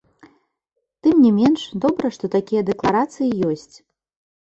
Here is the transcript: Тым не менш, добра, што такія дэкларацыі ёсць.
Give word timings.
Тым 1.01 1.15
не 1.27 1.31
менш, 1.39 1.61
добра, 1.85 2.07
што 2.19 2.33
такія 2.39 2.61
дэкларацыі 2.73 3.33
ёсць. 3.55 3.73